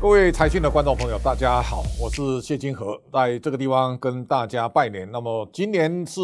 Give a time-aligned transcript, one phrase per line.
[0.00, 5.10] 各位财讯的观众朋友，大家好，我是谢金河，在这个地方跟大家拜年。
[5.10, 6.20] 那么今年是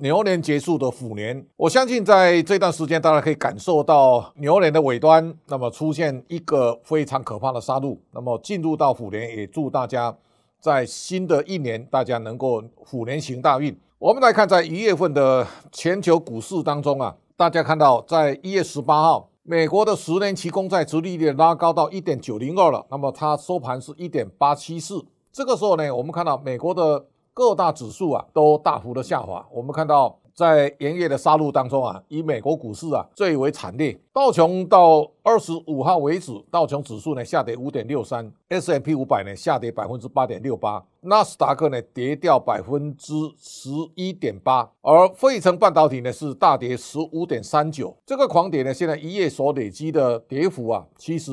[0.00, 7.96] 牛年结束的虎年，我相信在这段时间，大家可以感受到牛年的尾端，那么出现一个非常可怕的杀戮。
[8.12, 10.14] 那么进入到虎年，也祝大家
[10.60, 13.74] 在新的一年，大家能够虎年行大运。
[13.98, 19.30] 我们来看，在一月份的全球股市当中啊，大家看到在一月十八号。
[19.46, 25.04] 美国的十年期公债殖利率拉高到一点九零二了，那么它收盘是一点八七四。
[25.30, 29.46] 这个时候呢，我们看到美国的各大指数啊都大幅的下滑。
[29.52, 30.18] 我们看到。
[30.34, 33.96] 在元月的杀戮当中啊，以美国股市啊最为惨烈。
[34.12, 47.96] 道琼到二十五号为止，道琼指数呢下跌五点六三，S&P 五百呢下跌百分之八点六八，纳斯达克呢跌掉百分之十一点八，而费城半导体呢是大跌十五点三九。
[48.04, 51.32] 这个狂跌呢，现在一夜所累积的跌幅啊，其实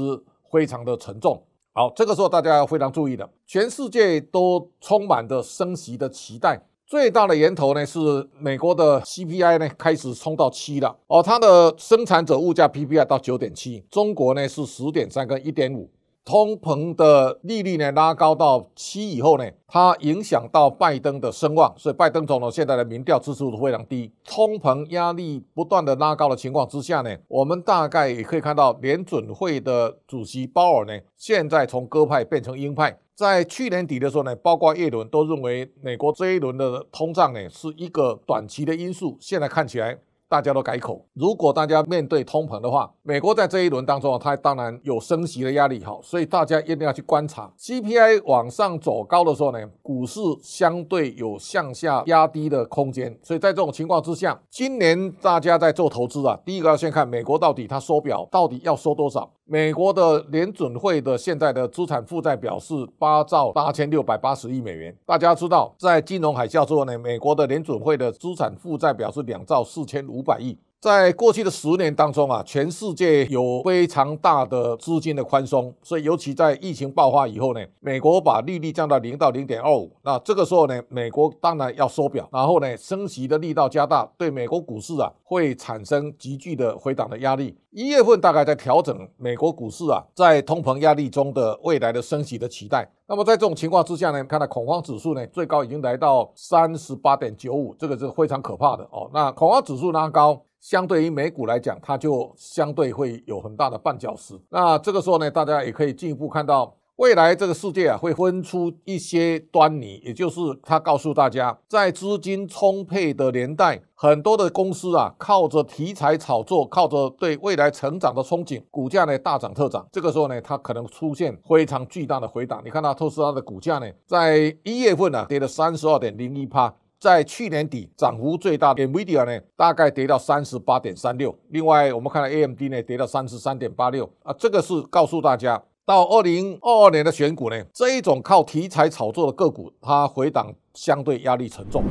[0.51, 1.41] 非常的沉重。
[1.73, 6.61] 好，这个时候大家要非常注意的，全世界都充满着升息的期待。
[6.91, 15.89] 最大的源头呢是美国的 CPI 呢开始冲到七了哦，它的生产者物价 PPI 到九点七，中国呢是十点三跟一点五，
[16.25, 32.97] 通膨的利率呢拉高到七以后呢，它影响到拜登的声望，所以拜登总统现在的民调支持度非常低，通膨压力不断的拉高的情况之下呢，我们大概也可以看到联准会的主席鲍尔呢现在从鸽派变成鹰派。
[33.21, 39.15] 在去年底的时候呢，包括叶伦都认为美国这一轮的通胀呢是一个短期的因素。
[39.19, 39.95] 现在看起来
[40.27, 53.15] 大家都改口，如果大家面对通膨的话，美国在这一轮当中啊，它当然有升息的压力，好，所以大家一定要去观察 CPI 往上走高的时候呢，股市相对有向下压低的空间。
[53.21, 59.31] 所以在这种情况之下，今年大家在做投资啊，第一个要先看美国到底它收表到底要收多少。
[59.51, 64.95] 美国的联准会的现在的资产负债表是八兆八千六百八十亿美元。
[65.05, 70.57] 大家知道，在金融海啸之后呢，美国的联准会的资产负债表是两兆四千五百亿。
[70.81, 87.55] 在过去的十年当中啊，全世界有非常大的资金的宽松，所以尤其在疫情爆发以后呢，美国把利率降到零到零点二五，那这个时候呢，美国当然要收表，然后呢，升息的力道加大，对美国股市啊会产生急剧的回档的压力。
[87.69, 92.89] 一月份大概在调整美国股市啊，在通膨压力中的未来的升息的期待。
[93.11, 99.11] 那么在这种情况之下呢，看到恐慌指数呢最高已经来到三十八点九五，这个是非常可怕的哦。
[99.13, 100.41] 那恐慌指数拉高。
[100.61, 104.39] 相对于美股来讲，它就相对会有很大的绊脚石。
[104.47, 119.83] 那这个时候呢，大家也可以进一步看到，未来这个世界啊会分出一些端倪，也就是他告诉大家，在资金充沛的年代，很多的公司啊靠着题材炒作，靠着对未来成长的憧憬，股价呢大涨特涨。
[119.91, 122.61] 这个时候呢，它可能出现非常巨大的回档。
[122.63, 126.71] 你看到特斯拉的股价呢，在一月份、啊、跌了三十二点零一趴。
[126.99, 131.35] 在去年底涨幅最大的 NVIDIA 呢，大概跌到三十八点三六。
[131.49, 134.31] 另外，我们看到 AMD 呢，跌到三十三点八六啊。
[134.37, 141.83] 这个是告诉大家，到二零二二年的选股呢，这一种靠题材炒作的个股，它回档相对压力沉重。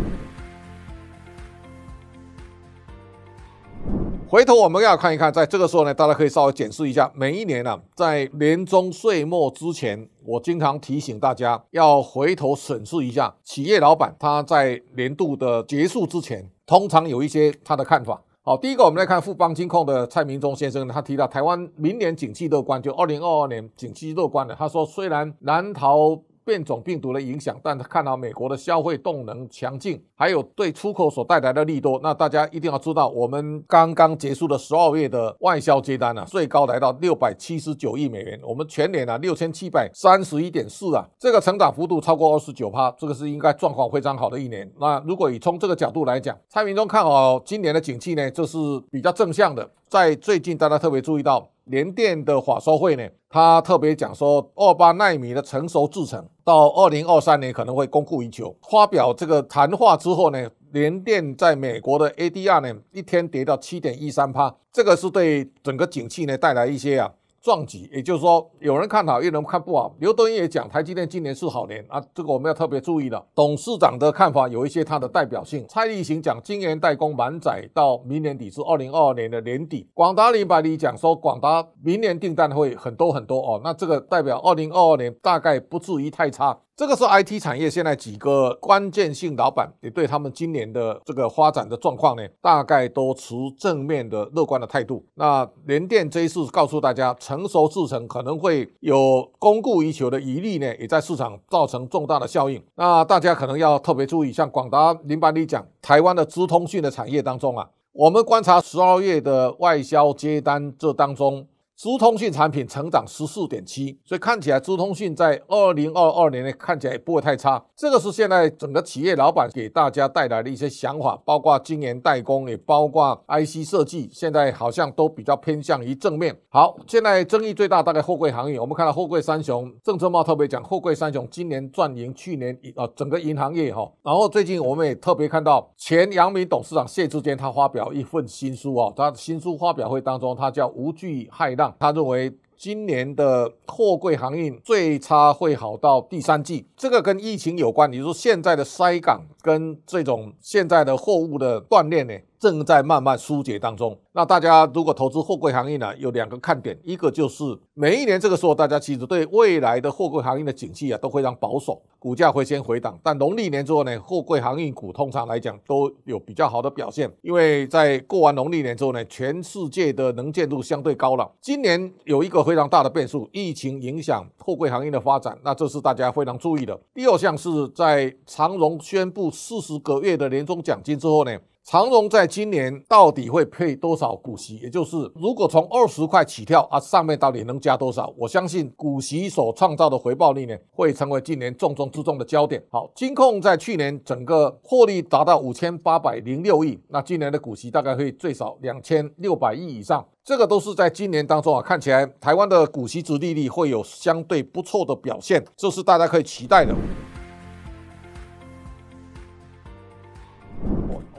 [4.28, 18.22] 回头我们要看一看，在这个时候呢，大家可以稍微检视一下，每一年啊，在年终岁末之前，我经常提醒大家要回头审视一下企业老板他在年度的结束之前，通常有一些他的看法。
[18.50, 24.56] 好，第一个我们来看富邦金控的蔡明忠先生，他提到台湾明年景气乐观，就二零二二年景气乐观了。
[24.58, 26.20] 他说，虽然难逃。
[26.50, 44.68] 变种病毒的影响，但他看到美国的消费动能强劲，还有对出口所带来的利多，那大家一定要知道，我们刚刚结束的十二月的外销接单啊，最高来到六百七十九亿美元，我们全年啊六千七百三十一点四啊，这个成长幅度超过二十九趴，这个是应该状况非常好的一年。
[44.80, 48.58] 那如果以从这个角度来讲，蔡明忠看好今年的景气呢，这是
[48.90, 49.70] 比较正向的。
[49.90, 58.56] 在最近，大家特别注意到联电的法说会呢，他特别讲说，二八纳米的成熟制程到二零二三年可能会供过于求。
[58.70, 67.10] 发表这个谈话之后呢，联电在美国的 ADR 呢一天跌到七点一三趴，这个是对整个景气呢带来一些啊。
[67.42, 69.94] 撞击，也就是说，有人看好，有人看不好。
[69.98, 73.24] 刘德音也讲，台积电今年是好年啊，这个我们要特别注意了。
[73.34, 75.64] 董事长的看法有一些他的代表性。
[75.66, 79.88] 蔡立行讲，今年代工满载到明年底是二零二二年的年底。
[79.94, 86.58] 广达林百里讲说，广达明年订单会很多很多哦，那这个代表二零二二年大概不至于太差。
[86.76, 95.04] 这个是 IT 产业现在几个关键性老板也对他们今年的这个发展的状况呢，大概都持正面的乐观的态度。
[95.14, 102.62] 那联电这一次告诉大家，成熟制程可能会有供过于求的疑虑呢，也在市场造成重大的效应。
[102.76, 111.46] 那大家可能要特别注意，像广达林百里讲，台湾的资通讯的产业当中啊，我们观察十二月的外销接单这当中。
[111.80, 117.64] 资通讯产品成长十四点七，所以看起来资通讯在二零二二年呢，看起来也不会太差。
[117.74, 126.38] 这个是现在整个企业老板给大家带来的一些想法，包括晶圆代工，也包括 IC 设计，现在好像都比较偏向于正面。
[126.50, 133.90] 好，现在争议最大大概货柜行业，我们看到货柜三雄，郑正茂特别讲，货柜三雄今年赚赢去年啊整个银行业哈。
[134.02, 141.69] 然后最近我们也特别看到前阳明董事长谢志坚他发表一份新书哦，他新书发表会当中，他叫无惧骇浪。
[141.78, 147.90] 他认为今年的货柜航运最差会好到第三季，这个跟疫情有关。
[147.90, 153.96] 你说现在的塞港跟这种现在的货物的断链呢，正在慢慢疏解当中。
[154.12, 162.98] 那大家如果投资货柜航运呢，有两个看点，一个就是每一年这个时候，大家其实对未来的货柜航运的景气啊都非常保守，股价会先回档。
[163.02, 171.30] 但农历年之后呢，货柜航运股通常来讲都有比较好的表现，因为在过完农历年之后呢，全世界的能见度相对高了。
[171.40, 176.76] 今年有一个非常大的变数，疫情影响货柜行业的发展，那这是大家非常注意的。
[176.92, 181.38] 第二项是在长荣宣布四十个月的年终奖金之后呢。
[181.64, 184.56] 长荣在今年到底会配多少股息？
[184.56, 188.12] 也就是如果从二十块起跳啊，上面到底能加多少？
[188.16, 192.60] 我相信股息所创造的回报率呢，会成为今年重中之重的焦点。
[192.70, 206.74] 好，金控在去年整个获利达到五千八百零六亿，那今年的股息大概会最少两千六百亿以上，这个都是在今年当中啊，看起来台湾的股息殖利率会有相对不错的表现，这是大家可以期待的。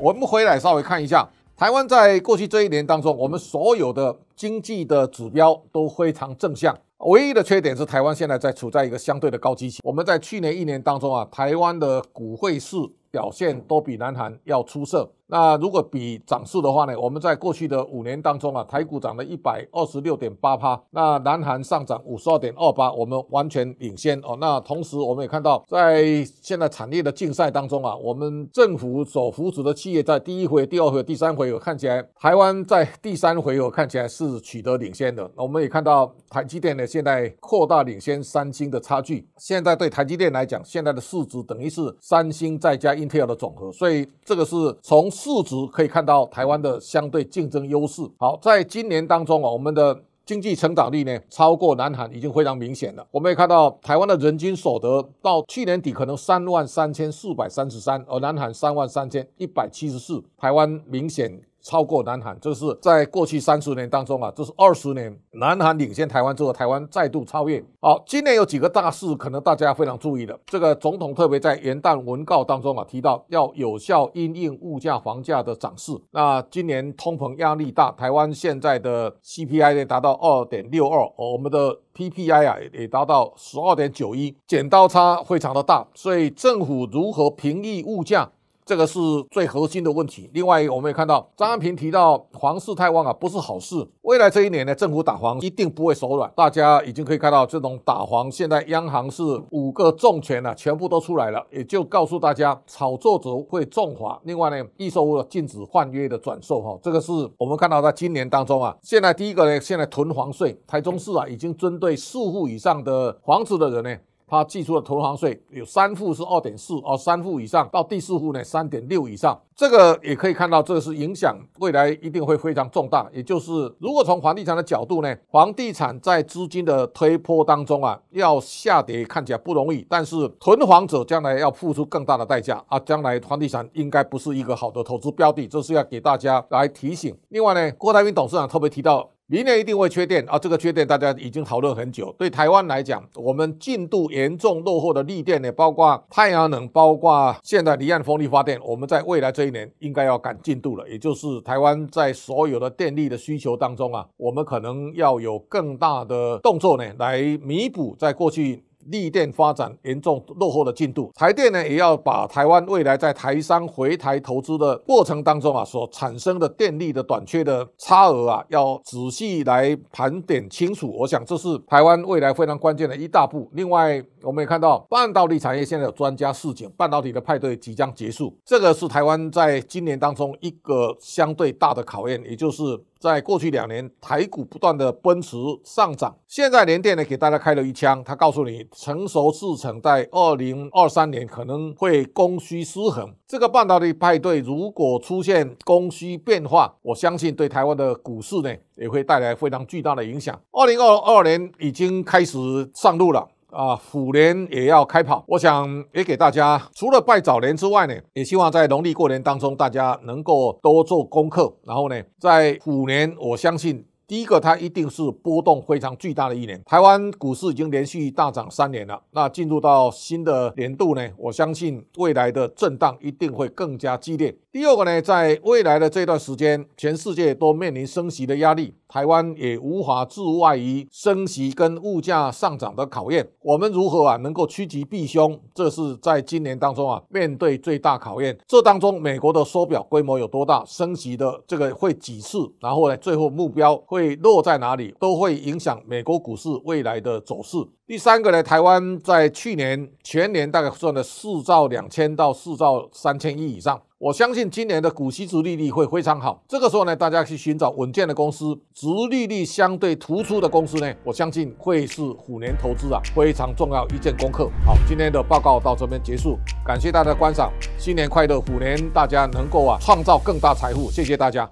[0.03, 9.80] 我们回来稍微看一下，台湾在过去这一年当中，我们所有的经济的指标都非常正向，唯一的缺点是台湾现在在处在一个相对的高基期。
[9.83, 12.77] 我们在去年一年当中啊，台湾的股汇市
[13.12, 15.12] 表现都比南韩要出色。
[15.28, 24.38] 那如果比涨势的话呢，我们在过去的五年当中啊，台股涨了一百二十六点八趴，那南韩上涨五十二点二八，我们完全领先哦。
[24.42, 35.31] 那同时我们也看到，在现在产业的竞赛当中啊，我们政府所扶持的企业在第一回、第二回、第三回合看起来，台湾在第三回合看起来是取得领先的。
[35.38, 39.25] 我们也看到台积电呢，现在扩大领先三星的差距。
[39.38, 45.09] 现在对台积电来讲，现在的市值等于是三星再加 Intel 的总和，所以这个是从。
[45.21, 48.01] 市值可以看到台湾的相对竞争优势。
[48.18, 49.95] 好，在今年当中啊，我们的
[50.25, 53.06] 经济成长率呢超过南韩已经非常明显了。
[53.12, 61.39] 我们也看到台湾的人均所得到去年底可能三万三千四百三十三，而南韩三万三千一百七十四，台湾明显。
[61.62, 67.63] 超过南韩，这是在过去三十年当中啊，这是二十年南韩领先台湾之后，台湾再度超越。
[67.80, 70.38] 好，今年有几个大事，可能大家非常注意的。
[70.46, 75.94] 这个总统特别在元旦文告当中啊，提到要有效因应物价、房价的涨势。
[76.12, 85.88] 那今年通膨压力大，台湾现在的 CPI 也达到二点六二，我们的 PPI 啊也达到十二点九一，剪刀差非常的大。
[85.94, 88.31] 所以政府如何平抑物价？
[88.66, 89.00] 这个是
[89.30, 90.30] 最核心的问题。
[90.34, 93.75] 另外，我们也看到张安平提到房市太旺啊，不是好事。
[94.04, 96.31] 未来这一年呢，政府打房一定不会手软。
[96.35, 104.19] 大家已经可以看到，这种打房，现在央行是五个重拳啊，全部都出来了，也就告诉大家，炒作者会重罚。
[104.24, 113.97] 另外呢，预售屋禁止换约的转售，哈，这个是我们看到在今年当中啊，现在第一个呢，现在囤房税，台中市啊，已经针对四户以上的房子的人呢。
[114.31, 123.09] 他寄出的投行税有三户是二点四哦，三户以上到第四户呢三点六以上，这个也可以看到，这是影响未来一定会非常重大。
[123.14, 137.14] 也就是如果从房地产的角度呢，房地产在资金的推波当中啊，要下跌看起来不容易，但是囤房者将来要付出更大的代价啊，将来房地产应该不是一个好的投资标的，这是要给大家来提醒。
[137.28, 139.09] 另外呢，郭台铭董事长特别提到。
[139.31, 140.38] 明年一定会缺电啊！
[140.38, 142.14] 这个缺电大家已经讨论很久。
[142.19, 150.85] 对台湾来讲，我们进度严重落后的绿电呢，包括太阳能，包括现在离岸风力发电，我们在未来这一年应该要赶进度了。
[150.90, 158.66] 也就是台湾在所有的电力的需求当中啊，我们可能要有更大的动作呢，来弥补在过去。
[158.88, 161.11] 绿电发展严重落后的进度。
[161.16, 170.94] 台电呢，也要把台湾未来在台商回台投资的过程当中啊，所产生的电力的短缺的差额啊，要仔细来盘点清楚。
[171.00, 173.50] 我想这是台湾未来非常关键的一大步。
[173.54, 182.80] 另外，我们也看到半导体产业现在有专家示警，半导体的派对即将结束，这个是台湾在今年当中一个相对大的考验，也就是。
[183.02, 186.16] 在过去两年，台股不断的奔驰上涨。
[186.28, 193.12] 现在联电呢，给大家开了一枪，他告诉你，成熟制程在二零二三年可能会供需失衡。
[193.28, 200.40] 这个半导体派对如果出现供需变化，我相信对台湾的股市呢，也会带来非常巨大的影响。
[200.52, 202.38] 二零二二年已经开始
[202.76, 203.28] 上路了。
[203.52, 213.86] 啊，虎年也要开跑，我想也给大家除了拜早年之外呢，也希望在农历过年当中，大家能够多做功课，然后呢，在虎年，我相信。
[214.08, 216.62] 第一个，它一定是波动非常巨大的一年。
[216.66, 224.36] 台湾股市已经连续大涨三年了，那进入到新的年度呢，我相信未来的震荡一定会更加激烈。
[224.52, 233.26] 第二个呢，在未来的这段时间，全世界都面临升息的压力，台湾也无法置外于升息跟物价上涨的考验。
[233.42, 235.40] 我们如何啊能够趋吉避凶？
[235.56, 238.38] 这是在今年当中啊面对最大考验。
[238.45, 240.66] 这当中，美国的缩表规模有多大？
[240.66, 242.40] 升息的这个会几次？
[242.60, 244.02] 然后呢，最后目标会。
[244.02, 247.56] 会落在哪里，都会影响美国股市未来的走势。
[247.92, 253.81] 第三个呢，台湾在去年全年大概赚了四兆两千到四兆三千亿以上。
[253.98, 256.42] 我相信今年的股息殖利率会非常好。
[256.48, 264.50] 这个时候呢，大家去寻找稳健的公司，殖利率相对突出的公司呢，我相信会是虎年投资啊非常重要一件功课。
[264.66, 271.45] 好，今天的报告到这边结束，感谢大家的观赏，新年快乐，虎年大家能够啊创造更大财富，谢谢大家。